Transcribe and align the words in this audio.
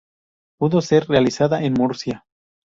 Pudo 0.59 0.81
ser 0.81 1.05
realizada 1.09 1.61
en 1.61 1.73
Murcia. 1.75 2.25